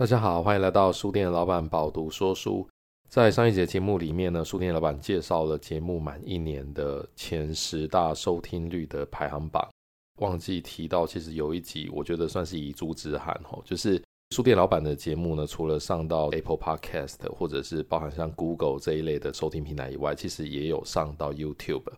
[0.00, 2.66] 大家好，欢迎来到书店老板饱读说书。
[3.10, 9.68] 在上一节节目里面呢，书店老板介绍了节目满一年的前十大收听率的排行榜。
[10.22, 21.92] 忘记提到，其实有一集我觉得算是遗珠之憾哦，就是书店老板的节目呢，除了上到 Apple Podcast 或者是包含像 Google 这一类的收听平台以外，其实也有上到 YouTube。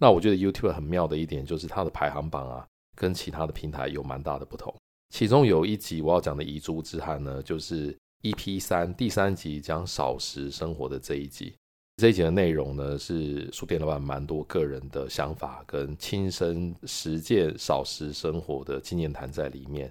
[0.00, 2.64] 那我觉得 YouTube 很妙的一点就是它的排行榜啊，
[2.94, 4.72] 跟其他的平台有蛮大的不同。
[5.10, 11.54] 其中有一集我要讲的遗珠之憾呢，就是 EP 三第三集讲少食生活的这一集。
[11.96, 19.90] 这一集的内容呢，是书店老板蛮多个人的想法跟亲身实践少食生活的纪念谈在里面。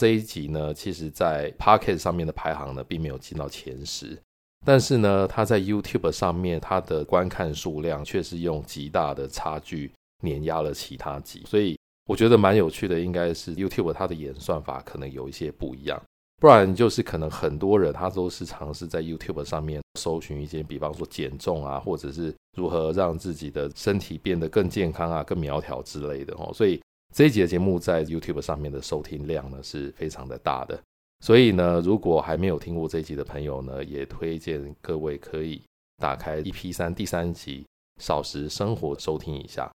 [0.00, 4.20] 这一集呢，其实在 Pocket 上面的排行呢，并没有进到前十，
[4.66, 9.92] 但是呢，它在 YouTube 上面它的观看数量却是用极大的差距
[10.22, 11.76] 碾压了其他集，所以。
[12.06, 16.00] 我觉得蛮有趣的，应该是 YouTube 它的演算法可能有一些不一样，
[16.36, 26.52] 不然就是可能很多人他都是尝试在 YouTube 上面搜寻一些，比方说减重啊，或者是如何让自己的身体变得更健康啊、更苗条之类的哦。
[26.52, 26.78] 所以
[27.14, 30.78] 这一集的节目在 YouTube 上面的收听量呢是非常的大的。
[31.24, 35.62] 所以呢，如果还没有听过这一集的朋友呢，也推荐各位可以
[35.96, 37.64] 打开 EP3 第三集
[37.98, 39.70] 少食生活收听一下。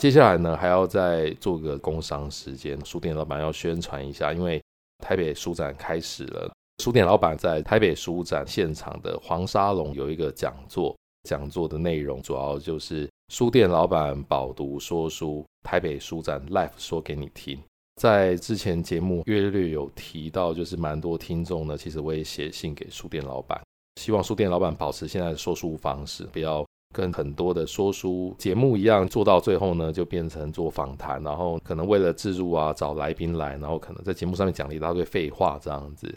[0.00, 4.58] 接下来呢，还要再做个工商时间，书店老板要宣传一下，因为
[5.04, 6.50] 台北书展开始了。
[6.82, 17.62] 书店老板在台北书展现场的黄沙龙有一个讲座，讲座的内容主要就是书店老板饱读说书，台北书展 Live 说给你听。
[18.00, 23.60] 在之前节目约略有提到，就是蛮多听众呢，其实我也写信给书店老板，
[24.00, 26.64] 希望书店老板保持现在的说书方式，不要。
[26.94, 36.12] 跟很多的说书节目一样，做到最后呢，就变成做访谈，然后可能为了自助啊，找来宾来，然后可能在节目上面讲了一大堆废话这样子。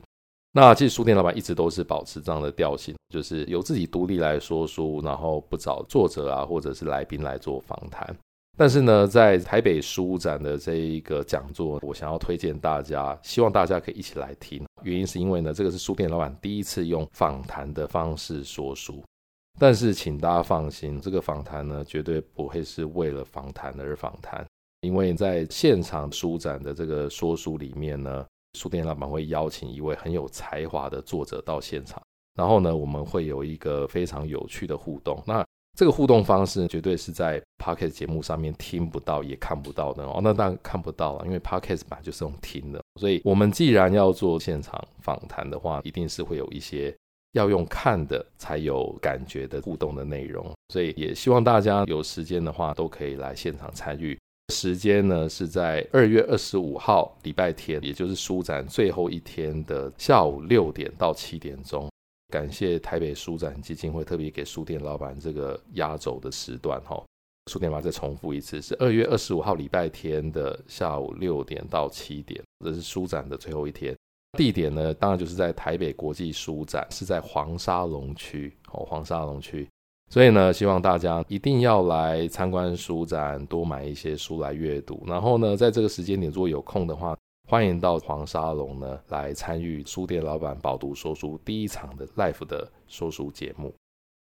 [0.56, 8.16] 那其实书店老板一直都是保持这样的调性，就是由自己独立来说书，然后不找作者啊或者是来宾来做访谈。
[8.56, 14.64] 但是呢，在台北书展的这一个讲座，我想要推荐大家，希望大家可以一起来听。
[14.84, 19.04] 原因是因为呢，这个是书店老板第一次用访谈的方式说书。
[19.60, 24.46] 但是，请大家放心，这个访谈呢，绝对不会是为了访谈而访谈，
[24.82, 28.26] 因为在现场书展的这个说书里面呢，
[28.58, 32.02] 书店老板会邀请一位很有才华的作者到现场，
[32.36, 35.22] 然后呢，我们会有一个非常有趣的互动。
[35.26, 35.46] 那
[35.78, 40.20] 这个互动方式绝对是在 Podcast 节目上面听不到也看不到的哦。
[40.22, 46.94] 那当然看不到了，因为 Podcast 本就是用听的，所以我们既然要做现场访谈的话，一定是会有一些。
[47.34, 54.18] 要用看的才有感觉的互动的内容，所以也希望大家有时间的话都可以来现场参与。
[54.54, 61.90] 时间呢是在二月二十五号礼拜天，也就是书展最后一天的下午六点到七点钟。
[62.32, 67.02] 感谢台北书展基金会特别给书店老板这个压轴的时段哈。
[67.52, 73.96] 书店老板再重复一次，是二月二十五号礼拜天的下午六点到七点，这是书展的最后一天。
[74.38, 79.68] 地点呢，当然就是在台北国际书展，是在黄沙龙区哦，黄沙龙区。
[80.10, 85.04] 所以呢，希望大家一定要来参观书展，多买一些书来阅读。
[85.08, 87.16] 然后呢，在这个时间点，如果有空的话，
[87.48, 93.74] 欢迎到黄沙龙呢来参与书店老板饱读说书第一场的 Live 的说书节目。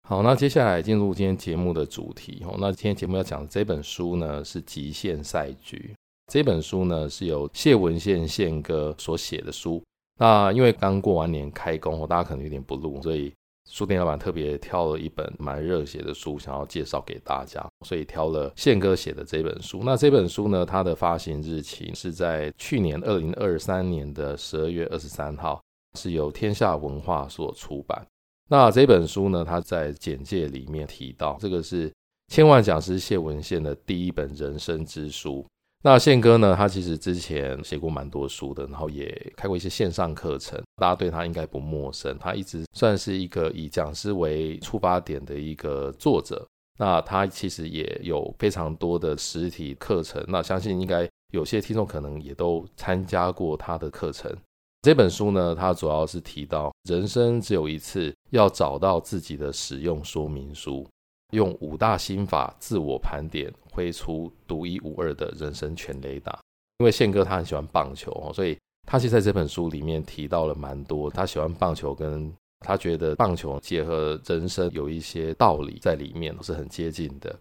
[0.08, 2.56] 好，那接下来进入今天节目的主题哦。
[2.58, 5.94] 那今天节目要讲的这本书呢，是《极限赛局》。
[6.32, 9.82] 这本书呢，是由谢文宪宪哥所写的书。
[10.20, 13.32] 那因为刚过完年开工，大家可能有点不录，所以
[13.70, 19.80] 书店老板特别挑了一本蛮热血的书，想要介绍给大家，所以挑了宪哥写的这本书。
[19.82, 25.58] 那这本书呢，它的发行日期是在去年二零二三年的十二月二十三号，
[25.98, 28.06] 是由天下文化所出版。
[28.50, 31.90] 那这本书呢，它在简介里面提到，这个是
[32.28, 35.46] 千万讲师谢文宪的第一本人生之书。
[35.82, 42.18] 那宪哥呢，他其实之前写过蛮多书的，然后也开过一些线上课程，大家对他应该不陌生。
[42.18, 46.46] 他一直算是一个以讲师为出发点的一个作者。
[46.78, 54.34] 那他其实也有非常多的实体课程，那相信应该有些听众可能也都参加过他的课程。
[54.82, 60.86] 这本书呢，它主要是提到人生只有一次，要找到自己的使用说明书。
[61.30, 66.38] 用五大心法自我盘点，挥出独一无二的人生全雷打。
[66.78, 68.56] 因为宪哥他很喜欢棒球哦，所以
[68.86, 77.34] 他其实在这本书里面提到了蛮多他喜欢棒球，跟他觉得棒球结合人生有一些道理在里面，是很接近的。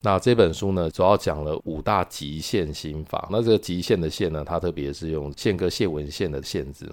[0.00, 3.28] 那这本书呢，主要讲了五大极限心法。
[3.30, 6.90] 那这个极限的限呢，他特别是用宪哥谢文宪的宪字。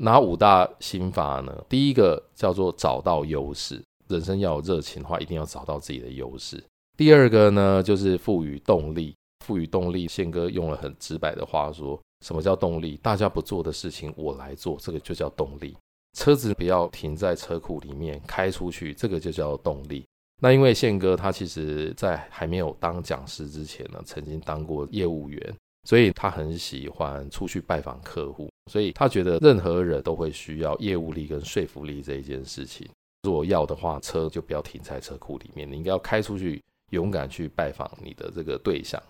[0.00, 1.64] 哪五大心法呢？
[1.68, 6.62] 第一个叫做找到优势，人生要有热情的话，一定要找到自己的优势。
[6.96, 9.14] 第二个呢，就是赋予动力，
[9.44, 10.08] 赋予动力。
[10.08, 12.98] 宪哥用了很直白的话说，什么叫动力？
[13.02, 15.76] 大家不做的事情，我来做，这个就叫动力。
[16.16, 20.04] 车子不要停在车库里面，开出去，这个就叫动力。
[20.40, 25.56] 那因为宪哥他其实在还没有当讲师之前呢，曾经当过业务员。
[25.84, 32.86] 所以他很喜欢出去拜访客户，所以他觉得任何人都会需要业务力跟说服力这一件事情。
[33.22, 39.02] 如果要的话，车就不要停在车库里面，你应该要开出去，勇敢去拜访你的这个对象。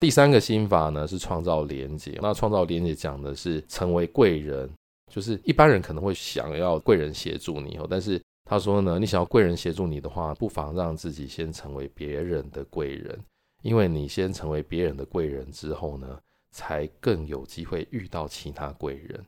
[0.00, 4.70] 第三个心法呢是创造连接，那创造连接讲的是成为贵人，
[5.12, 13.18] 就是一般人可能会想要贵人协助你哦，但是他说呢，你想要贵人协助你的话，不妨让自己先成为别人的贵人，
[13.62, 16.18] 因为你先成为别人的贵人之后呢。
[16.52, 19.22] 才更有机会遇到其他贵人，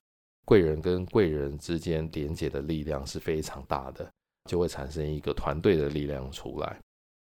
[0.47, 4.11] 贵人跟贵人之间连接的力量是非常大的，
[4.49, 6.77] 就会产生一个团队的力量出来。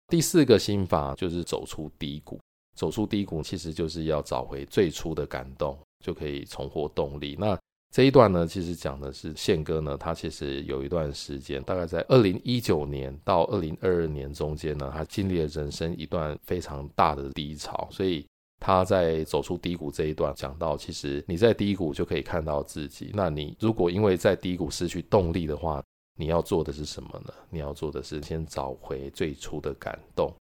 [0.07, 2.39] 第四个心法就是走出低谷，
[2.77, 7.35] 走出低谷其实就是要找回最初的感动，就可以重获动力。
[7.37, 7.59] 那
[7.93, 18.25] 这一段呢，其实讲的是宪哥呢，他其实有一段时间，大概在二零一九年到二零二二年中间呢，他经历了人生一段非常大的低潮，所以。
[18.59, 23.11] 他在走出低谷这一段讲到，其实你在低谷就可以看到自己。
[23.13, 25.85] 那你如果因为在低谷失去动力的话，
[26.17, 27.33] 你要做的是什么呢？
[27.51, 30.33] 你要做的是先找回最初的感动，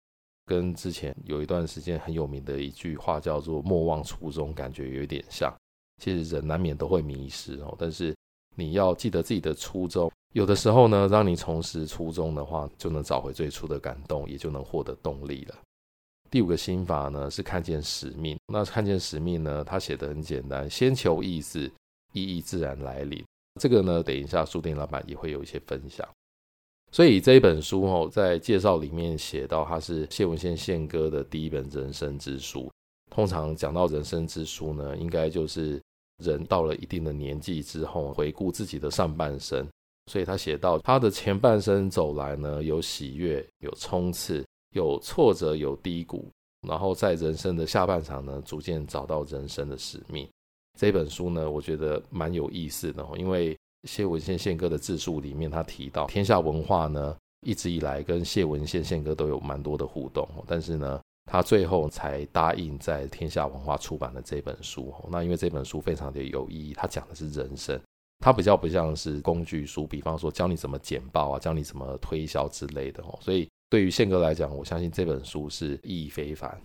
[0.47, 5.53] 跟之前有一段时间很有名的一句话叫做“莫忘初衷”，感觉有点像。
[6.03, 8.15] 其实人难免都会迷失哦，但是
[8.57, 10.11] 你要记得自己的初衷。
[10.33, 15.55] 有的时候呢，让你重拾初衷的话，就能找回最初的感动，也就能获得动力了。
[16.31, 18.37] 第五个心法呢，是看见使命。
[18.49, 21.71] 那看见使命呢，他写的很简单，先求意思，
[22.13, 23.25] 意义自然来临。
[23.61, 26.09] 这个呢，等一下书店老板也会有一些分享。
[26.93, 32.71] 所以这一本书哦，在介绍里面写到，它是谢文宪宪哥的第一本人生之书。
[33.11, 35.81] 通常讲到人生之书呢，应该就是
[36.19, 39.67] 人到了一定的年纪之后，回顾自己的上半生。
[40.11, 44.45] 所以他写到，他的前半生走来呢，有喜悦，有冲刺。
[44.75, 46.29] 有挫折，有低谷，
[46.67, 50.29] 然后在人生的下半场呢，逐渐找到人生的使命。
[50.79, 53.57] 这本书呢，我觉得蛮有意思的，因为
[53.89, 57.17] 谢文宪宪哥的自述里面，他提到天下文化呢，
[57.47, 61.01] 一直以来跟谢文宪宪哥都有蛮多的互动，但是呢，
[61.31, 64.95] 他最后才答应在天下文化出版的这本书。
[65.11, 67.81] 那因为这本书非常的有意义，他讲的是人生，
[68.19, 73.49] 他比较不像是工具书，比方说教你怎么简报啊，教你怎么推销之类的哦，所以。
[73.71, 76.63] 对于宪哥来讲，我相信这本书是意义非凡。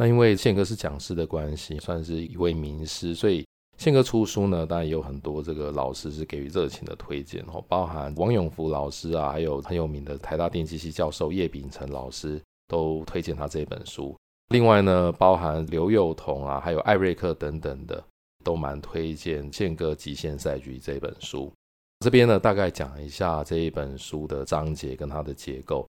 [0.00, 14.16] 那因为宪哥是讲师的关系，算是一位名师，所以宪哥出书呢，当然也有很多这个老师是给予热情的推荐哦，包含王永福老师啊，还有很有名的台大电机系教授叶秉成老师都推荐他这本书。
[14.48, 18.02] 另外呢，包含刘幼彤啊，还有艾瑞克等等的，
[18.42, 21.52] 都蛮推荐宪哥《极限赛局》这本书。
[21.98, 25.86] 这边呢，大概讲一下这一本书的章节跟它的结构。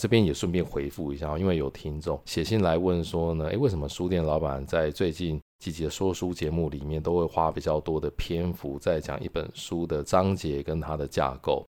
[0.00, 11.64] 这边也顺便回复一下，因为有听众写信来问说呢，诶，为什么书店老板在最近几集的说书节目里面都会花比较多的篇幅在讲一本书的章节跟它的架构？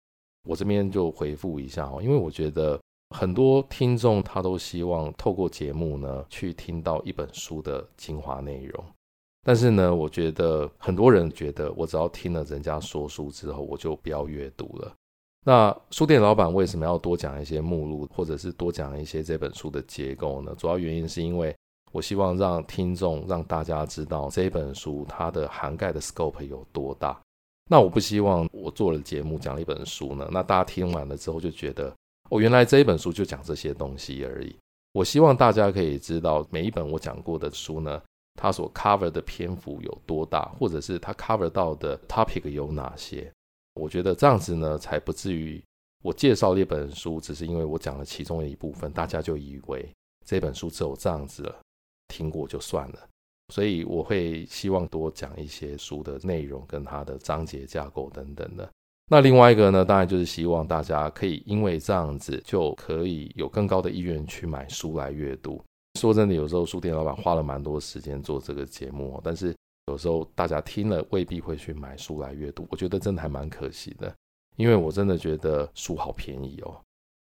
[0.49, 8.85] 我这边就回复一下哦，因为我觉得很多听众他都希望透过节目呢去听到一本书的精华内容，
[9.43, 14.93] 但是呢，我觉得很多人觉得我只要听了人家说书之后，我就不要阅读了。
[15.47, 20.55] 那书店老板为什么要多讲一些目录，或者是多讲一些这本书的结构呢？
[20.57, 21.55] 主要原因是因为
[21.93, 27.21] 我希望让听众、让大家知道这本书它的涵盖的 scope 有多大。
[27.71, 31.95] 那我不希望我做了节目讲了一本书呢，那大家听完了之后就觉得，
[32.31, 34.57] 哦，原来这一本书就讲这些东西而已。
[34.93, 38.01] 我希望大家可以知道每一本我讲过的书呢，
[38.35, 43.31] 它所 cover 的篇幅有多大，或者是它 cover 到的 topic 有哪些。
[43.75, 45.63] 我觉得这样子呢，才不至于
[46.03, 49.89] 我介绍了一本书，只是因为我讲了其中的一部分，大家就以为
[50.25, 51.61] 这本书只有这样子了，
[52.09, 52.99] 听过就算了。
[53.53, 58.71] 所以我会希望多讲一些书的内容跟它的章节架构等等的。
[59.11, 65.63] 那另外一个呢，当然就是希望大家可以因为这样子就可以有更高的意愿去买书来阅读。
[65.99, 69.55] 说真的，有时候书店老板花了蛮多时间做这个节目，但是。
[69.87, 74.13] 有时候大家听了未必会去买书来阅读，我觉得真的还蛮可惜的，
[74.57, 76.75] 因为我真的觉得书好便宜哦，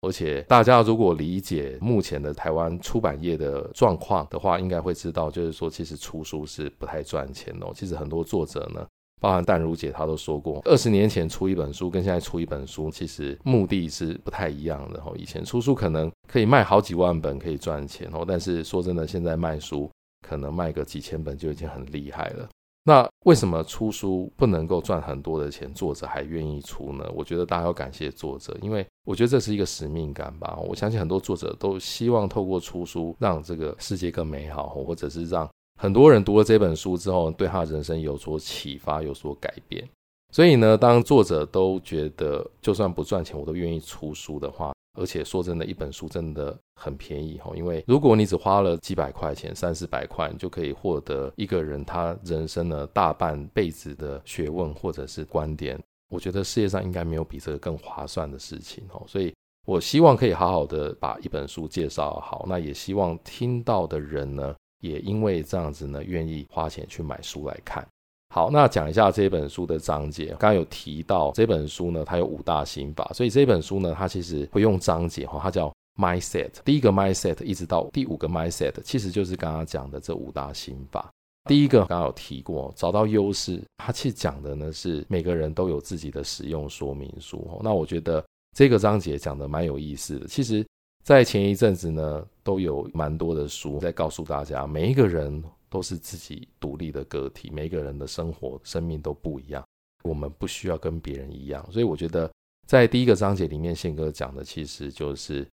[0.01, 7.72] 而且大家如果理解目前的台湾出版业的状况的话，应该会知道，就是说其实出书是不太赚钱哦。
[7.74, 8.86] 其实很多作者呢，
[9.20, 15.01] 包含淡如姐她都说过，二十年前出一本书跟现在出一本书，其实目的是不太一样的。
[15.15, 19.89] 以前出书可能可以卖好几万本，可以赚钱哦，但是说真的，现在卖书
[20.32, 22.48] 可能卖个几千本就已经很厉害了。
[22.86, 27.06] 那为什么出书不能够赚很多的钱，作者还愿意出呢？
[27.14, 30.58] 我觉得大家要感谢作者，因为我觉得这是一个使命感吧。
[30.66, 35.50] 我相信很多作者都希望透过出书让这个世界更美好，或者是让
[35.82, 39.86] 很多人读了这本书之后对他人生有所启发、有所改变。
[40.32, 44.72] 所以呢，当作者都觉得就算不赚钱，我都愿意出书的话。
[44.94, 59.02] 而且说真的，一本书真的很便宜哈，因为如果你只花了几百块钱、三四百块，你就可以获得一个人他人生的大半辈子的学问或者是观点，我觉得世界上应该没有比这个更划算的事情哈。
[59.08, 59.34] 所以
[59.66, 67.88] 我希望可以好好的把一本书介绍好，那也希望听到的人呢，也因为这样子呢，愿意花钱去买书来看。
[68.34, 70.28] 好，那讲一下这本书的章节。
[70.28, 75.70] 刚刚有提到这本书呢，它有五大心法，所以这本书呢，它其实不用章节哈，它叫
[76.00, 76.50] mindset。
[76.64, 81.12] 第一个 mindset 一直到第五个 mindset，其实就是刚刚讲的这五大心法。
[81.50, 87.60] 第一个刚刚有提过，找到优势，它其实讲的呢是每个人都有自己的使用说明书。
[87.62, 88.24] 那我觉得
[88.56, 90.26] 这个章节讲的蛮有意思的。
[90.26, 90.66] 其实，
[91.04, 95.44] 在前一阵子呢，都有蛮多的书在告诉大家，每一个人。
[95.72, 99.66] 都是自己独立的个体，每个人的生活、生命都不一样，
[100.04, 101.66] 我们不需要跟别人一样。
[101.72, 102.30] 所以我觉得，
[102.68, 105.48] 在第一个章节里面，宪哥讲的其实就是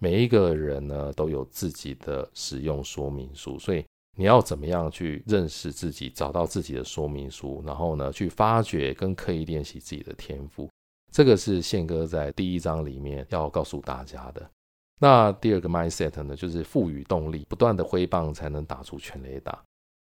[0.00, 3.84] 每一个人呢都有自己的使用说明书，所以
[4.16, 10.70] 你要怎么样去认识自己，找到自己的说明书，然后呢去发掘跟刻意练习自己的天赋，
[11.10, 14.48] 这个是宪哥在第一章里面要告诉大家的。
[15.00, 19.62] 那第二个 mindset 呢，就是赋予动力，不断的挥棒才能打出全垒打。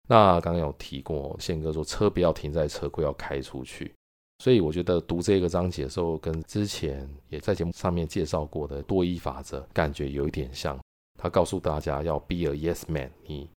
[0.08, 3.94] 那刚刚有提过，宪哥说车不要停在车库，要开出去。
[4.38, 10.78] 所以我觉得读这个章节的时候，跟之前也在节目上面介绍过的多一法则，感觉有一点像。
[11.18, 13.48] 他告诉大家要 be a yes man，你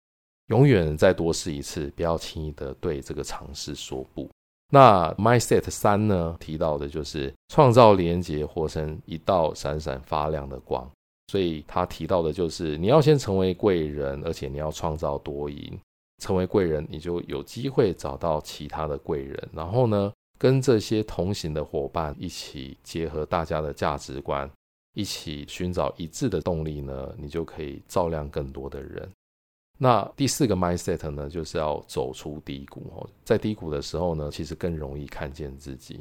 [0.48, 4.28] 永远再多试一次，不要轻易的对这个尝试说不。
[4.68, 10.90] 那 mindset 三呢，提到的就是创造连接，活成一道闪闪发亮的光。
[11.32, 15.80] 所以他提到的就是，你要先成为贵人，而且你要创造多赢。
[16.18, 24.48] 成为贵人，你就有机会找到其他的贵人，然后呢，跟这些同行的伙伴一起结合大家的价值观，
[24.92, 29.10] 一起寻找一致的动力呢，你就可以照亮更多的人。
[29.78, 35.98] 那第四个 mindset 呢，就是要走出低谷哦，在低谷的时候呢，其实更容易看见自己。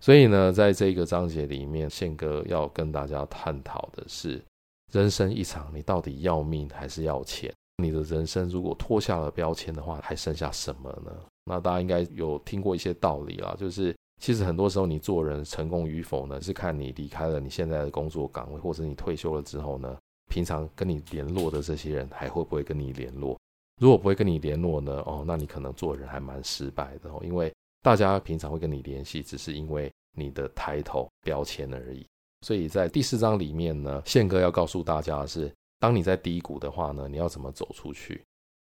[0.00, 4.40] 所以呢，在这个章节里面，宪哥要跟大家探讨的是。
[4.92, 7.52] 人生一场，你到底要命还是要钱？
[7.82, 11.10] 你的人生如果脱下了标签的话，还剩下什么呢？
[11.44, 19.96] 那大家应该有听过一些道理啦，就是其实很多时候你做人成功与否呢，是看你离开了你现在的工作岗位，或者你退休了之后呢，
[20.28, 23.38] 平常跟你联络的这些人还会不会跟你联络？
[23.80, 27.50] 如果不会跟你联络呢，哦，那你可能做人还蛮失败的哦，因为
[27.82, 32.06] 大家平常会跟你联系，只是因为你的抬头标签而已。
[32.46, 38.22] 所以在第四章里面呢，宪哥要告诉大家的是，当你在低谷的话呢，你要怎么走出去？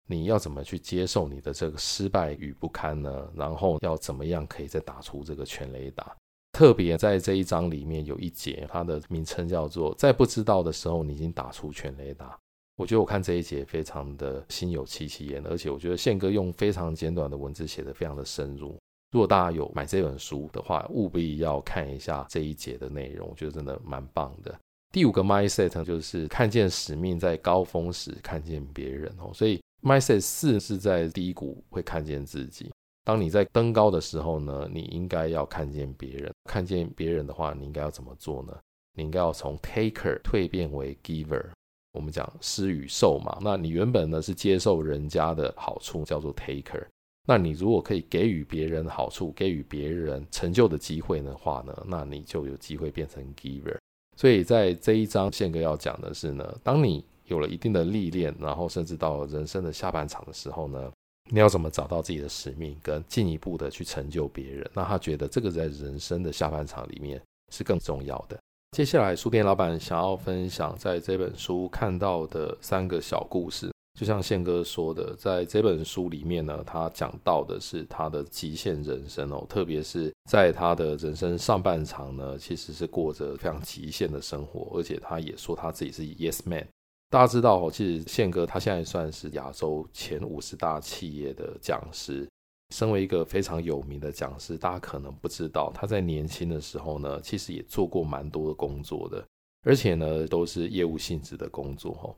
[0.09, 3.29] 你要怎么去接受你的这个失败与不堪呢？
[3.35, 6.15] 然后要怎么样可以再打出这个全垒打？
[6.53, 12.35] 特别在这一章里面有一节，它的名称叫做“在不知道的时候，你已经打出全垒打”。
[12.77, 18.79] 我觉得我看这一节非常的心有戚戚焉，而且我觉得宪哥用非常简短的文字写得非常的深入。
[19.11, 24.53] 如果大家有买这本书的话，务必要看一下这一节的内容，我觉得真的蛮棒的。
[24.91, 29.31] 第五个 mindset 就是看见使命，在高峰时看见别人哦。
[29.33, 32.71] 所以 mindset 四是在低谷会看见自己。
[33.03, 36.31] 当你在登高的时候呢，你应该要看见别人。
[36.49, 38.57] 看见别人的话，你应该要怎么做呢？
[38.93, 41.45] 你应该要从 taker 蜕变为 giver。
[41.93, 46.85] 我们讲施与受嘛，那你原本呢是接受人家的好处，叫做 taker。
[47.27, 53.77] 那你如果可以给予别人好处，给予别人成就的机会的话呢，那你就有机会变成 giver。
[54.15, 60.91] 所以在这一章，宪哥要讲的是呢，当你有了一定的历练，然后甚至到人生的下半场的时候呢，
[61.29, 64.65] 你要怎么找到自己的使命，跟进一步的去成就别人？
[64.73, 68.39] 那他觉得这个在人生的下半场里面是更重要的。
[68.71, 73.69] 接下来，书店老板想要分享在这本书看到的三个小故事。
[73.97, 86.67] 就像宪哥说的，在这本书里面呢，他讲到的是他的极限人生哦，特别是在他的人生上半场呢，其实是过着非常极限的生活，而且他也说他自己是 Yes Man。
[87.09, 92.29] 大家知道哦，其实宪哥他现在算是亚洲前五十大企业的讲师，
[92.69, 99.25] 身为一个非常有名的讲师，大家可能不知道，他在年轻的时候呢，其实也做过蛮多的工作的，
[99.65, 102.13] 而且呢，都是业务性质的工作哈。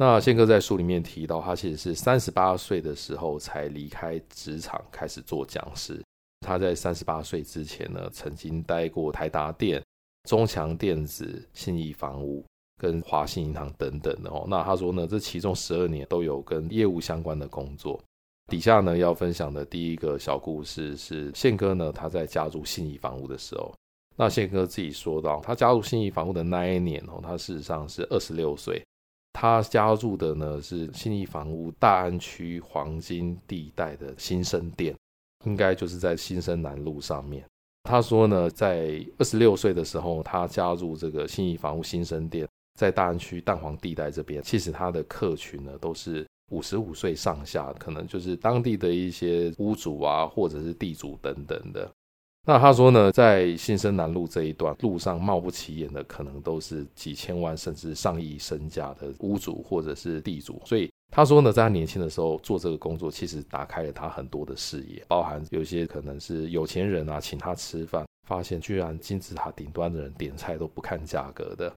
[0.00, 6.02] 那宪哥在书里面提到，他其实是三十八岁的时候才离开职场，开始做讲师。
[6.40, 9.84] 他在三十八岁之前呢，曾经待过台达电、
[10.26, 12.42] 中强电子、信义房屋
[12.78, 14.46] 跟华信银行等等的哦。
[14.48, 18.02] 那他说呢，这其中十二年都有跟业务相关的工作。
[18.46, 23.70] 底下呢要分享的第一个小故事是宪哥呢，他在加入信义房屋的时候，
[24.16, 28.82] 那宪哥自己说到，他加入信义房屋的那一年哦，他事实上是二十六岁，
[29.32, 34.94] 他加入的呢是信义房屋大安区黄金地带的新生店，
[35.44, 37.44] 应该就是在新生南路上面。
[37.84, 46.26] 他说呢，在二十六岁的时候，他加入这个信义房屋新生店，在大安区蛋黄地带这边，其实他的客群呢都是。
[46.50, 51.88] 五十五岁上下，可能就是当地的一些屋主啊，或者是地主等等的。
[52.46, 60.60] 那他说呢，在新生南路这一段路上，貌不起眼的，可能都是几千万甚至上亿身价的屋主或者是地主。
[60.64, 71.72] 所以他说呢，在他年轻的时候做这个工作，其实打开了他很多的视野，包含有些可能是有钱人啊，请他吃饭，发现居然金字塔顶端的人点菜都不看价格的。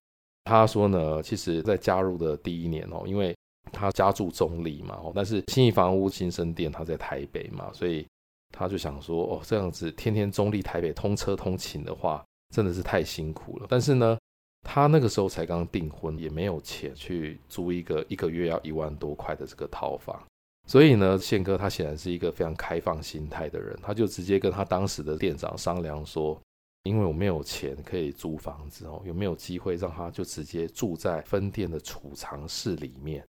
[0.46, 3.36] 他说呢，其实在加入的第一年哦，因为
[3.72, 8.06] 他家住中坜嘛，但是新义房屋新生店他在台北嘛，所以
[8.54, 12.24] 他就想说，哦，这样子天天中立台北通车通勤的话，
[12.56, 13.66] 真的是太辛苦了。
[13.68, 14.18] 但是呢，
[14.62, 20.22] 他那个时候才刚订婚，也没有钱去租一个一个月要一万多块的这个套房，
[20.68, 26.40] 所以呢，宪哥他显然是一个非常开放心态的人，他就直接跟他当时的店长商量说，
[26.84, 33.26] 因为我没有钱可以租房子哦，有没有机会让他就直接住在分店的储藏室里面？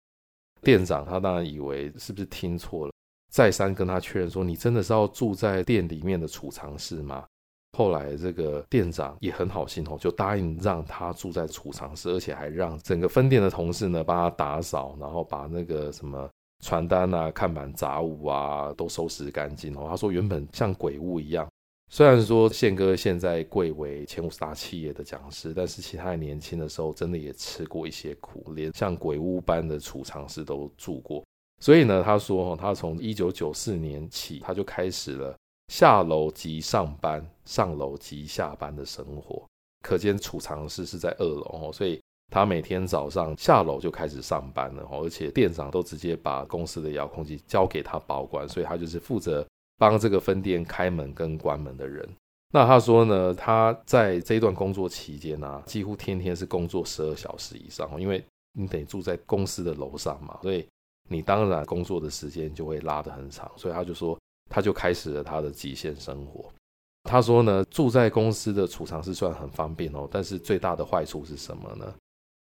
[0.63, 2.93] 店长他当然以为是不是听错了，
[3.35, 7.27] 再三跟他确认说：“你真的是要住在店里面的储藏室吗？”
[7.77, 16.31] 后来这个店长也很好心哦，就答应让他住在储藏室，而且还让整个分店的同事呢帮他打扫，然后把那个什么
[16.65, 19.89] 传单啊、看板杂物啊都收拾干净哦。
[19.91, 21.45] 他说原本像鬼屋一样。
[21.91, 31.25] 虽然说宪哥现在贵为前五十大企业的讲师，但是其他年轻的时候真的也吃过一些苦，连像鬼屋般的储藏室都住过。
[31.65, 35.35] 所以呢，他说他从一九九四年起，他就开始了
[35.69, 39.43] 下楼即上班，上楼即下班的生活。
[39.81, 41.99] 可见储藏室是在二楼，哦所以
[42.31, 49.43] 他每天早上下楼就开始上班了，而且店长都直接把公司的遥控器交给他保管，所以他就是负责。
[49.77, 52.09] 帮这个分店开门跟关门的人，
[52.53, 60.65] 那他说呢，他在这一段工作期间呢、啊，几乎天天是工作十二小时以上，因为你得住在公司的楼上嘛，所以
[61.09, 64.19] 你当然工作的时间就会拉得很长，所以他就说，
[64.51, 66.51] 他就开始了他的极限生活。
[67.05, 71.95] 他说呢，住在公司的储藏室算很方便哦，但是最大的坏处是什么呢？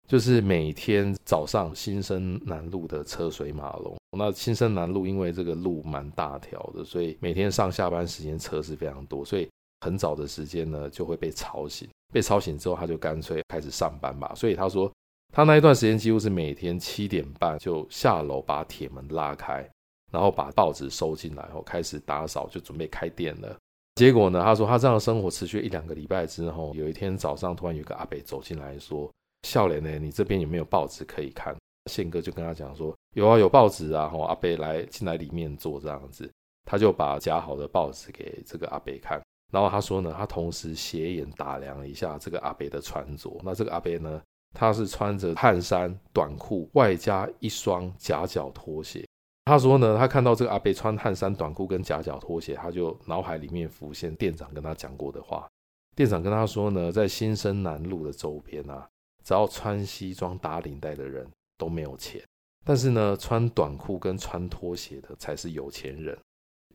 [0.07, 3.95] 就是每天早上新生南路的车水马龙。
[4.17, 9.47] 那新生南路因为这个路蛮大条的，所以每天上下班时间车是非常多，所以
[9.81, 11.87] 很早的时间呢就会被吵醒。
[12.13, 14.33] 被吵醒之后，他就干脆开始上班吧。
[14.33, 14.89] 所以他说，
[15.37, 19.69] 他那一段时间几乎是每天七点半就下楼把铁门拉开，
[20.11, 23.55] 然后把报纸收进来后开始打扫，就准备开店了。
[23.93, 29.07] 结果呢，他说他这样的生活持续一两个礼拜之后，有一天早上突然有个阿伯走进来说。
[29.47, 29.99] 笑脸呢？
[29.99, 31.55] 你这边有没有报纸可以看？
[31.85, 36.27] 宪哥就跟他讲说：“有啊，有报纸啊。”阿伯来进来里面坐这样子，
[36.65, 39.21] 他就把夹好的报纸给这个阿伯看。
[39.53, 43.39] 然后他说呢，他同时斜眼打量了一下这个阿伯的穿着。
[43.43, 44.19] 那这个阿伯呢，
[44.53, 49.05] 他是穿着汗衫、短裤，外加一双夹脚拖鞋。
[49.45, 55.47] 他说呢，他看到这个阿贝穿汗衫、短裤跟夹脚拖鞋，他就脑海里面浮现店长跟他讲过的话。
[55.95, 58.87] 店长跟他说呢，在新生南路的周边啊。
[59.23, 62.23] 只要穿西装打领带的人都没有钱，
[62.63, 66.17] 但是呢，穿短裤跟穿拖鞋的才是有钱人。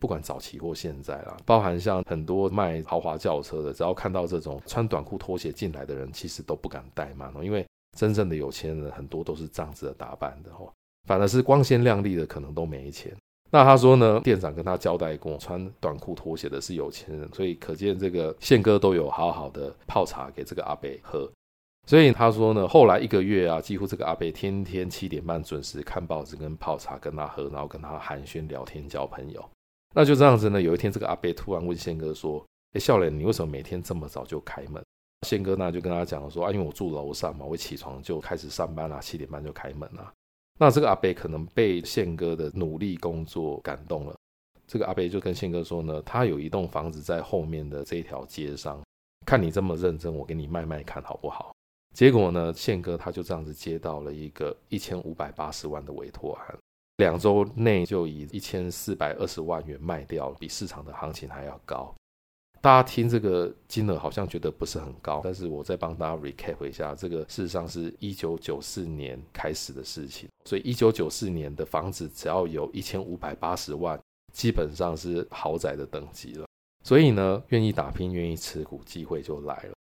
[0.02, 7.64] 不管早期或现在啦，包含像很多卖豪华轿车的，只要看到这种穿短裤拖鞋进来的人，其实都不敢怠慢哦，因为
[7.96, 10.68] 真正的有钱人很多都是这样子的打扮的哦，
[11.06, 13.16] 反而是光鲜亮丽的可能都没钱。
[13.52, 21.30] 那他说呢，店长跟他交代过，穿短裤拖鞋的是有钱人，所以可见这个宪哥都有好好的泡茶给这个阿伯喝。
[21.86, 29.48] 所以他说呢，后来一个月啊，几乎这个阿伯天天七点半准时看报纸跟泡茶跟他喝，然后跟他寒暄聊天交朋友。
[29.94, 34.82] 那就这样子呢，有一天这个阿伯突然问宪哥说：“哎，笑脸，你为什么每天这么早就开门？”
[35.26, 40.12] 宪哥呢就跟他讲说：“啊，因为我住楼上嘛，我起床就开始上班啦，七点半就开门啦。”
[40.58, 44.16] 那这个阿伯可能被宪哥的努力工作感动了，
[44.66, 48.82] 这个阿伯就跟宪哥说呢，他有一栋房子在后面的这条街上，
[49.26, 51.54] 看你这么认真，我给你卖卖看好不好？
[51.94, 56.58] 结果呢，宪哥他就这样子接到了一个一千五百八十万的委托案，
[56.98, 61.94] 两周内就以一千四百二十万元卖掉了，比市场的行情还要高。
[62.60, 74.00] 大家听这个金额好像觉得不是很高，但是我再帮大家 recap 一下，这个事实上是一九九四年开始的事情，所以一九九四年的房子只要有一千五百八十万，
[74.32, 76.46] 基本上是豪宅的等级了。
[76.84, 79.74] 所以呢，愿意打拼、愿意持股，机会就来了。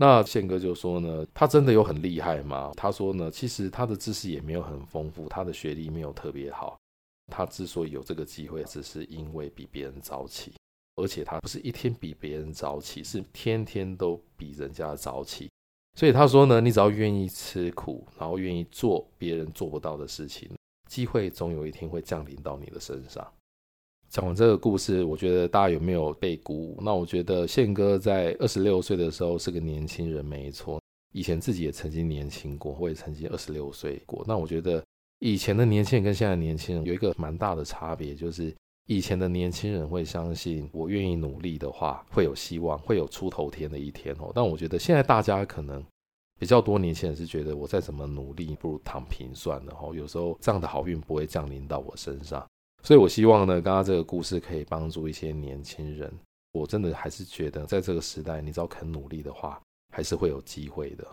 [0.00, 2.72] 那宪哥就说呢，他真的有很厉害吗？
[2.76, 6.78] 他说呢，其实他的知识也没有很丰富，他的学历没有特别好，
[7.26, 10.52] 他之所以有这个机会，只是因为比别人早起。
[10.94, 15.50] 而且他不是一天比别人早起，是天天都比人家早起。
[15.96, 20.48] 所以他说呢，你只要愿意吃苦，然后愿意做别人做不到的事情，
[20.88, 23.26] 机会总有一天会降临到你的身上。
[24.10, 26.78] 讲完这个故事，我觉得大家有没有被鼓舞？
[26.82, 30.80] 那我觉得宪哥在二十六岁的时候是个年轻人，没错。
[31.12, 34.24] 以前自己也曾经年轻过，我也曾经二十六岁过。
[34.26, 34.82] 那我觉得
[35.18, 38.54] 以前的年轻人跟现在的年轻人有一个蛮大的差别，就是。
[38.90, 44.32] 以前的年轻人会相信，我愿意努力的话，会有希望，会有出头天的一天哦。
[44.34, 45.84] 但我觉得现在大家可能
[46.40, 49.94] 比较多年轻人是觉得，我再怎么努力，不如躺平算了哦。
[49.94, 52.48] 有时候这样的好运不会降临到我身上，
[52.82, 56.12] 所以我希望呢，刚刚这个故事可以帮助一些年轻人。
[56.52, 59.60] 我真的还是觉得，在这个时代，你只要肯努力的话，
[59.94, 61.06] 还是会有机会的。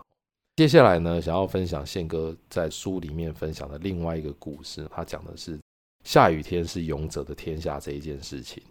[0.56, 5.58] 接下来呢，想要分享宪哥在书里面分享的另外一个故事，他讲的是。
[6.04, 8.62] 下雨天是勇者的天下这一件事情，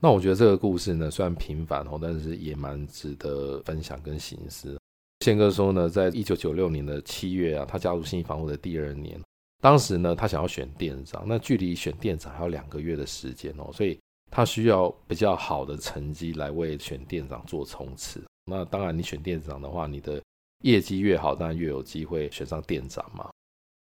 [0.00, 4.78] 那我觉得这个故事呢，虽然平凡哦，但是也蛮值得分享跟省思。
[5.24, 9.20] 宪哥说呢，在一九九六年的七月啊，他加入新房屋的第二年，
[9.60, 13.98] 当时呢，他想要选店长，那距离选店长还有两个月的时间哦，所以
[14.30, 18.22] 他需要比较好的成绩来为选店长做冲刺。
[18.50, 20.22] 那当然，你选店长的话，你的
[20.62, 23.28] 业绩越好，当然越有机会选上店长嘛。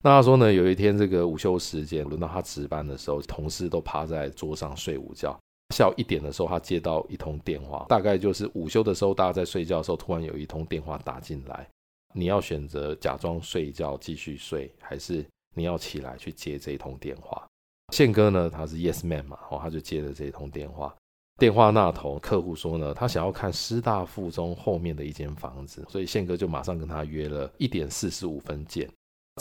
[0.03, 5.37] 那他说呢，有一天这个午休时间，轮到他值班的时候，同事都趴在桌上睡午觉。
[5.75, 11.67] 下午一点的时候，他接到一通电话，大概就是午休的时候，大家在睡觉的时候，突然有一通电话打进来。
[12.13, 15.25] 你要选择假装睡觉继续睡，还是
[15.57, 17.45] 你要起来去接这一通电话？
[17.91, 20.95] 宪哥呢，他是 Yes Man 嘛，哦，他就接了这一通电话。
[21.37, 28.89] 电话那头客户说呢，他想要看师大附中后面的一间房子，所以宪哥就马上跟他约了一点四十五分见。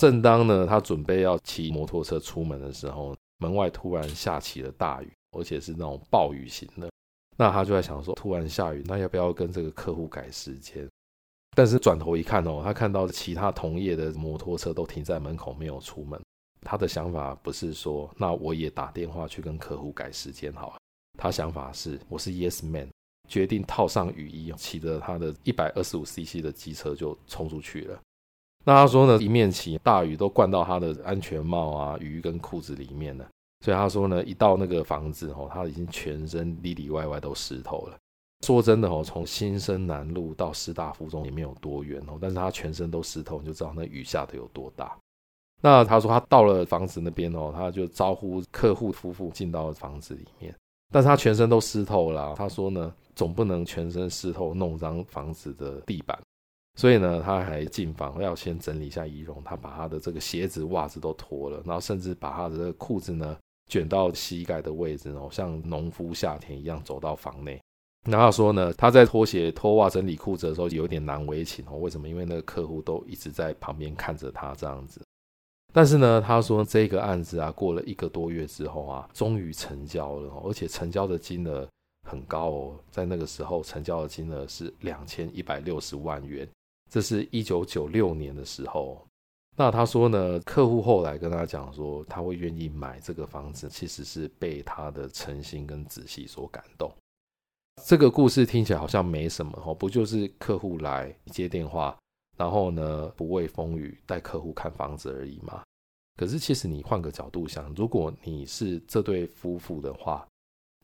[0.00, 6.90] 正当呢，他准备要骑摩托车出门的时候，门外突然下起了大雨，而且是那种暴雨型的。
[7.38, 10.86] 那他就在想说，突然下雨，那要不要跟这个客户改时间？
[11.56, 16.20] 但是转头一看哦，他看到其他同业的摩托车都停在门口没有出门。
[16.60, 20.76] 他的想法不是说，那我也打电话去跟客户改时间好了。
[21.16, 22.90] 他想法是，我是 Yes Man，
[23.26, 27.98] 决定套上雨衣，骑着他的一百二十五 CC 的机车就冲出去了。
[28.62, 33.26] 那他说呢，一面骑，大雨都灌到他的安全帽啊、雨衣跟裤子里面了。
[33.64, 37.96] 所以他说呢，一到那个房子哦，他已经全身里里外外都湿透了。
[38.42, 44.96] 说真的哦，从新生南路到师大附中也没有多远哦，但是他全身都湿透，你就知道那雨下的有多大。
[45.62, 50.54] 那他说他到了房子那边哦，他就招呼客户夫妇进到房子里面，
[50.92, 52.34] 但是他全身都湿透了。
[52.36, 56.16] 他说呢，总不能全身湿透弄脏房子的地板。
[56.78, 59.42] 所以呢，他还进房要先整理一下仪容。
[59.42, 63.34] 他把他的这个鞋子、袜子都脱了，然后甚至把他的裤子呢
[63.66, 67.58] 卷到膝盖的位置，哦，像农夫下田一样走到房内。
[68.06, 71.76] 然后说呢，他在脱鞋、脱袜、整理裤子的时候有点难为情哦。
[71.78, 72.08] 为什么？
[72.08, 75.00] 因为那个客户都一直在旁边看着他这样子。
[75.72, 81.68] 但是呢，他说这个案子啊，过了一个多月之后啊，终于成交了，而且成交的金额
[82.08, 86.48] 很高哦，在那个时候成交的金额是两千一百六十万元。
[86.88, 89.04] 这是一九九六年的时候，
[89.56, 96.90] 那他说呢，客户后来跟他讲说，他会愿意买这个房子，其实是被他的诚心跟仔细所感动。
[97.84, 101.96] 这个故事听起来好像没什么哦，不就是客户来接电话，
[102.36, 105.62] 然后呢，不畏风雨带客户看房子而已嘛？
[106.16, 110.26] 可是其实你换个角度想，如果你是这对夫妇的话，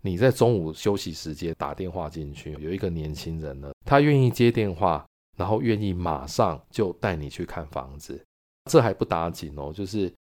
[0.00, 5.04] 你在中午休息时间打电话进去，有一个年轻人呢，他愿意接电话。
[5.34, 8.22] 然后愿意马上就带你去看房子，
[8.70, 10.12] 这还不打紧哦，就是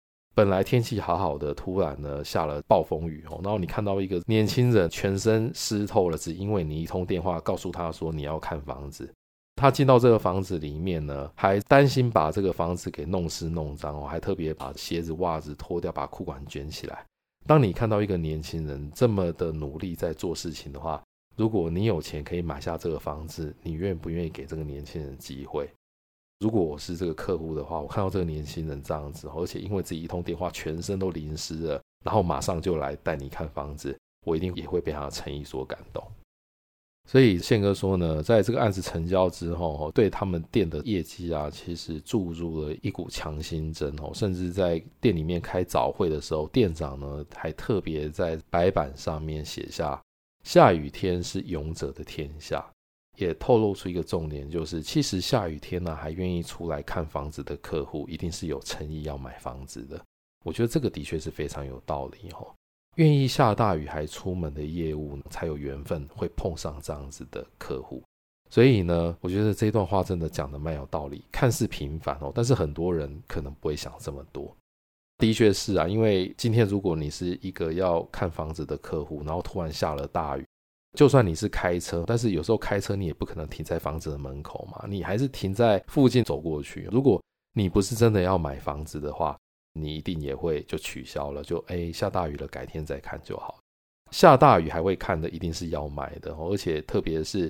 [0.41, 9.07] 本来天气好好的，突然呢下了暴风雨哦，然后你看到一个年轻人全身湿透了，只因为你一通电话告诉他说你要看房子，
[9.55, 17.05] 他进到这个房子里面呢，还担心把这个房子给弄湿弄脏哦，还特别把鞋子袜子脱掉，把裤管卷起来，
[17.45, 21.03] 当你看到一个年轻人这么的努力在做事情的话，
[21.37, 25.69] 如果你有钱可以买下这个房子，你愿不愿意给这个年轻人机会？
[26.41, 36.03] 如果我是这个客户的话，我看到这个年轻人这样子，而且因为自己一通电话全身都淋湿了，然后马上就来带你看房子，我一定也会被他的诚意所感动。
[37.07, 44.11] 所以宪哥说呢，在这个案子成交之后，对他们店的业绩啊，其实注入了一股强心针哦。
[44.13, 50.01] 甚至在店里面开早会的时候，店长呢还特别在白板上面写下
[50.43, 52.65] “下雨天是勇者的天下”。
[53.25, 60.01] 也透露出一个重点，就是其实下雨天呢，还愿意出来看房子的客户，一定是有诚意要买房子的。
[60.43, 62.47] 我觉得这个的确是非常有道理哦。
[62.95, 68.03] 愿意下大雨还出门的业务，才有缘分会碰上这样子的客户。
[68.49, 74.53] 所以呢，我觉得这段话真的讲的蛮有道理，看似平凡哦，但是很多人可能不会想这么多。
[75.19, 80.45] 的确是啊，因为今天如果你是一个要看房子的客户，然后突然下了大雨。
[80.97, 86.87] 就算你是开车，但是有时候开车你也不可能停在房子的门口嘛，你还是停在附近走过去。
[86.91, 87.21] 如果
[87.53, 89.37] 你不是真的要买房子的话，
[89.73, 93.57] 你一定也会就取消了，就哎下大雨了，改天再看就好。
[94.11, 97.49] 下大雨还会看的，一定是要买的，而且特别是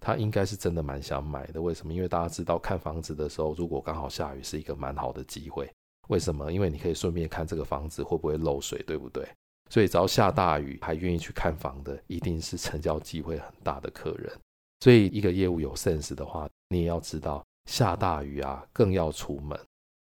[0.00, 1.62] 他应该是真的蛮想买的。
[1.62, 1.94] 为什么？
[1.94, 5.70] 因为大家知道看房子的时候，如果刚好下雨是一个蛮好的机会。
[6.08, 6.52] 为什么？
[6.52, 9.24] 因为你可以顺便看这个房子会不会漏水，对不对？
[9.70, 14.30] 所以，只要下大雨还愿意去看房的，一定是成交机会很大的客人。
[14.80, 19.58] 所以，一个业务有 sense 的话，你也要知道下大雨啊，更要出门。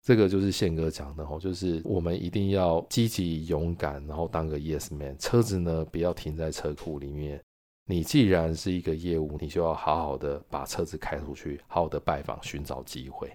[0.06, 5.17] 这个就是宪哥讲的哦，就是我们一定要积极勇敢，然后当个 yes man。
[5.17, 7.43] 车子呢，不要停在车库里面。
[7.89, 13.30] 你既然是一个业务，你就要好好的把车子开出去，好好的拜访，寻找机会。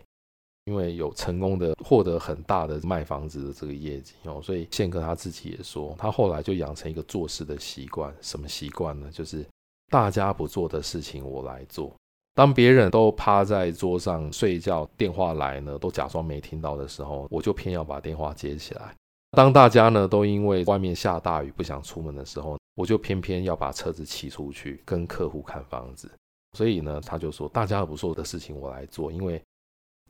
[0.67, 8.15] 因为有成功的获得很大的卖房子的这个业绩哦，所以宪哥他自己也说，他后来就养成一个做事的习惯。
[8.21, 9.11] 什么习惯呢？
[9.11, 9.45] 就是
[9.91, 11.93] 大家不做的事情我来做。
[12.35, 18.95] 当别人都趴在桌上睡觉，电话来呢都假装没听到的时候，我就偏要把电话接起来。
[19.33, 26.09] 当大家呢都因为外面下大雨不想出门的时候，我就偏偏要把车子骑出去跟客户看房子。
[26.57, 29.43] 所以呢，他就说大家不做的事情我来做，因为。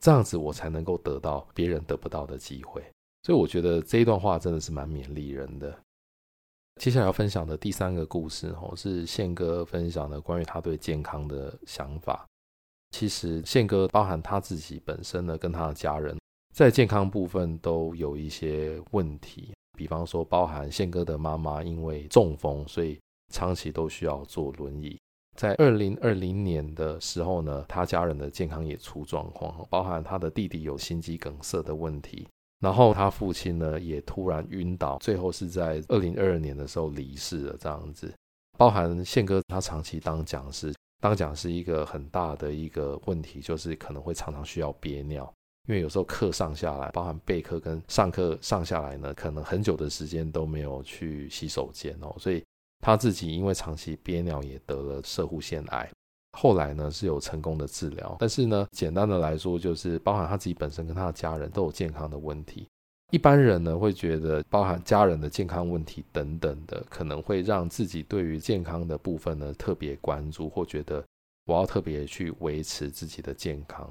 [0.03, 2.83] 这样子我才能够得到别人得不到的机会，
[3.21, 5.73] 所以我觉得这一段话真的是蛮勉励人的。
[6.81, 12.27] 接下来要分享的第三个故事哦，是宪哥分享的关于他对健康的想法。
[12.91, 16.19] 其实宪哥包含他自己本身呢，跟他的家人
[16.53, 22.99] 在健康部分都有一些问题，比方说包含宪哥的妈妈因为中风，所以
[23.31, 24.99] 长期都需要坐轮椅。
[25.35, 32.27] 在二零二零年的时候呢，他家人的健康也出状况，包含他的弟弟有心肌梗塞的问题，
[32.59, 37.57] 然后他父亲呢也突然晕倒，最后是在二零二二年的时候离世了。
[37.59, 38.13] 这样子，
[38.59, 45.33] 包含宪哥他长期当讲师，当讲师一个很大的一个问题就是可能会常常需要憋尿，
[45.67, 52.43] 因为有时候课上下来，包含备课跟上课上下来呢，可能很久的时间都没有去洗手间哦，所以。
[52.83, 55.89] 他自己因为长期憋尿，也得了摄护腺癌，
[56.37, 62.67] 后来呢是有成功的治疗，但是呢，简单的来说，就是包含他自己本身跟他的家人都有健康的问题。
[63.11, 71.01] 一般人呢会觉得，包含家人的健康问题等等的，可能会让自己对于健康的部分呢特别关注，或觉得
[71.45, 73.89] 我要特别去维持自己的健康。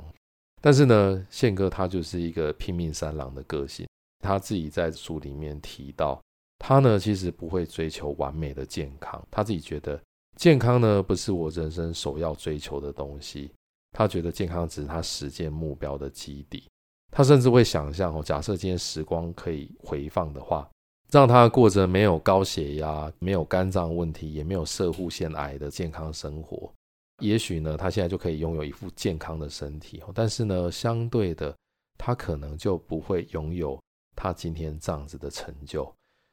[0.60, 3.88] 但是呢，宪哥他就是一个拼命三郎的个性，
[4.22, 6.20] 他自己在书里面提到。
[6.64, 10.00] 他呢，其实不会追求完美的健康，他自己觉得
[10.36, 13.50] 健康呢不是我人生首要追求的东西。
[13.90, 16.62] 他觉得健康只是他实践目标的基底。
[17.10, 20.70] 他甚至会想象哦，假设今天时光可以回放的话，
[21.10, 26.72] 让他过着没有高血压、没有肝脏问题、也没有射护腺癌的健康生活，
[27.20, 30.00] 也许呢，他现在就可以拥有一副健康的身体。
[30.14, 31.52] 但是呢，相对的，
[31.98, 33.78] 他可能就不会拥有
[34.14, 35.92] 他今天这样子的成就。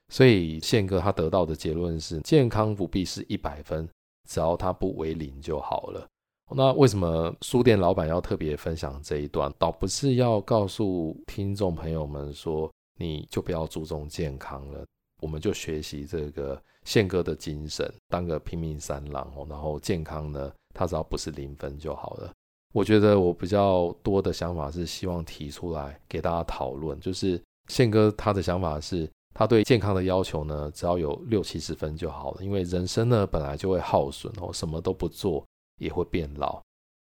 [0.10, 3.88] 所以宪哥他得到的结论是，健康不必是一百分，
[4.28, 6.08] 只要他不为零就好了。
[6.52, 9.54] 那为什么书店老板要特别分享这一段？
[9.60, 12.68] 倒不是要告诉听众朋友们说，
[12.98, 14.84] 你就不要注重健康了，
[15.22, 19.46] 我们就学习这个宪哥的精神，当个拼命三郎哦。
[19.48, 22.32] 然后健康呢，他只要不是零分就好了。
[22.74, 29.08] 我觉得我比较多的想法是希望提出来给大家讨论，就是宪哥他的想法是。
[29.40, 32.44] 他对健康的要求呢，只要有六七十分就好了。
[32.44, 35.46] 因为人生呢本来就会耗损哦，什么都不做
[35.78, 36.62] 也会变老。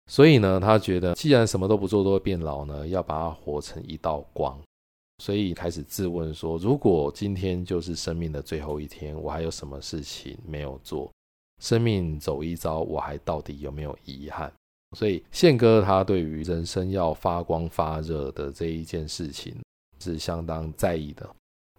[0.09, 4.59] 所以呢，他觉得既然什么都不做都会变老呢，要把它活成一道光。
[5.19, 11.11] 所以开始自问说：如果今天就是生命的最后一天，我还有什么事情没有做？
[11.61, 14.51] 生命走一遭，我还到底有没有遗憾？
[14.97, 19.55] 所以宪哥他对于人生要发光发热的这一件事情
[19.99, 21.29] 是相当在意的，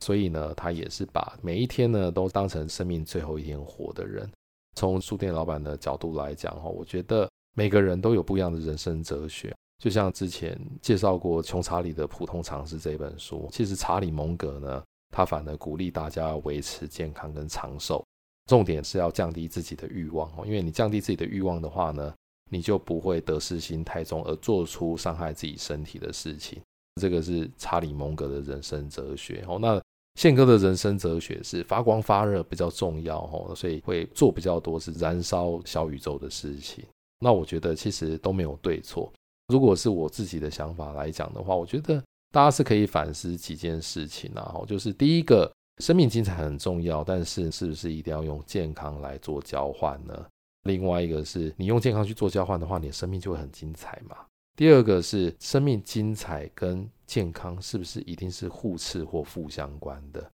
[0.04, 4.30] 所以呢，他也是把每一天呢都当成生命最后一天活的人。
[4.76, 9.50] 从书店老板的角度来讲哈，我觉得每个人都有不一样的人生哲学。
[9.82, 18.04] 就像之前介绍过《穷查理的普通常识》这本书，其实查理蒙格呢，他反而鼓励大家维持健康跟长寿，
[18.44, 22.14] 重点是要降低自己的欲望哦，因为你降低自己的欲望的话呢，
[22.50, 26.60] 你就不会得失心太重而做出伤害自己身体的事情。
[27.00, 29.58] 这个是查理蒙格的人生哲学哦。
[29.58, 29.80] 那
[30.14, 36.84] 宪哥的人生哲学是发光发热比较重要哦，所以会做比较多是燃烧小宇宙的事情。
[37.20, 39.12] 那我觉得其实都没有对错。
[39.48, 50.26] 如果是我自己的想法来讲的话，我觉得大家是可以反思几件事情啊，就是第一个，生命精彩很重要，但是是不是一定要用健康来做交换呢？
[50.62, 54.16] 另外一个是你用健康去做交换的话，你的生命就会很精彩嘛。
[54.56, 60.30] 第二个是生命精彩跟健康是不是一定是互斥或负相关的？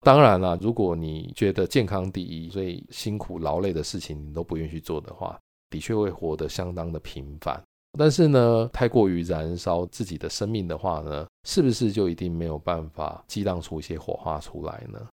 [0.00, 5.38] 当然了，如果你觉得健康第一，所以辛苦劳累的事情你都不愿意去做的话，
[5.70, 7.62] 的确会活得相当的平凡。
[7.98, 15.06] 但是呢，太过于燃烧自己的生命的话呢，是不是就一定没有办法激荡出一些火花出来呢？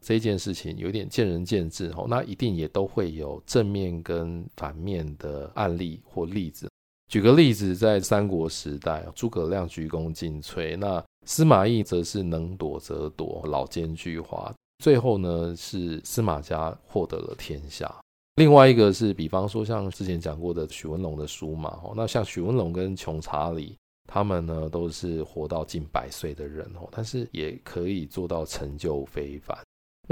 [0.00, 2.06] 这件事情有点见仁见智哦。
[2.08, 6.70] 那一定也都会有正面跟反面的案例或例子。
[7.12, 17.94] 举个例子，在三国时代，诸葛亮鞠躬尽瘁，那司马懿则是能躲则躲，老奸巨猾，最后呢是司马家获得了天下。
[18.36, 23.76] 另外一个是，比方说像之前讲过的许文龙的书嘛，那像许文龙跟穷查理，
[24.08, 29.54] 他们呢都是活到近百岁的人哦，但是也可以做到成就非凡。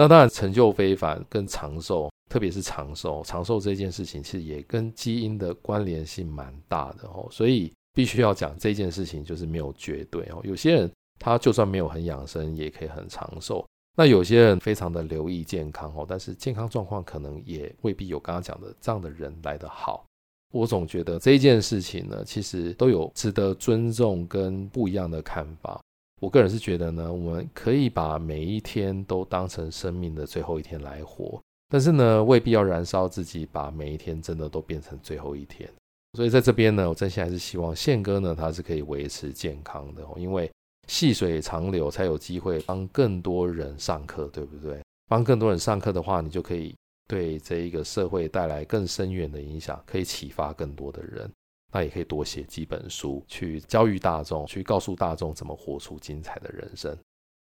[0.00, 13.62] 那当然，成就非凡跟长寿，特别是长寿，长寿这件事情其实也跟基因的关联性蛮大的哦，所以必须要讲这件事情就是没有绝对哦，有些人他就算没有很养生，也可以很长寿。
[13.94, 20.06] 那有些人非常的留意健康哦，但是健康状况可能也未必有刚刚讲的这样的人来得好。
[20.50, 25.78] 我总觉得这件事情呢，其实都有值得尊重跟不一样的看法。
[26.20, 35.68] 我个人是觉得呢，我们可以把每一天都当成生命的最后一天来活，但是呢，未必要燃烧自己，把每一天真的都变成最后一天。
[36.12, 40.50] 所以在这边呢，我真心还是希望宪哥呢，他是可以维持健康的，因为。
[40.88, 44.83] 细水长流，才有机会帮更多人上课，对不对？
[45.06, 46.74] 帮更多人上课的话，你就可以
[47.06, 51.30] 对这一个社会带来更深远的影响，可以启发更多的人。
[51.70, 56.96] 那也可以多写几本书，去教育大众，去告诉大众怎么活出精彩的人生。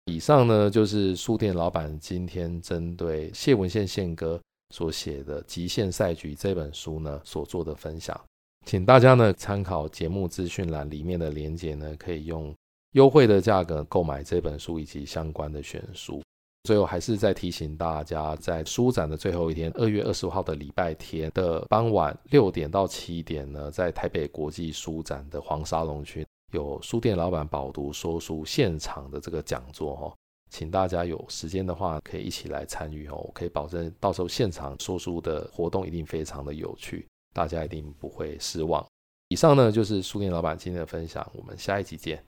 [0.06, 4.40] 以上呢，就是书店老板今天针对谢文宪宪哥
[4.74, 8.18] 所写的《极限赛局》这本书呢所做的分享，
[8.66, 12.54] 请大家呢参考节目资讯栏里面的连结呢，可以用。
[12.92, 16.22] 优惠的价格购买这本书以及相关的选书。
[16.66, 30.12] 最后还是再提醒大家，在书展的最后一天，二月二十五号的礼拜天的傍晚六点到七点呢，在台北国际书展的黄沙龙区有书店老板饱读说书现场的这个讲座哦，
[30.50, 38.84] 请大家有时间的话可以一起来参与哦，我可以保证到时候现场说书的活动一定非常的有趣，大家一定不会失望。
[39.28, 42.26] 以上呢就是书店老板今天的分享，我们下一集见。